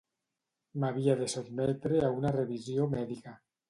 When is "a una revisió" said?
2.09-2.93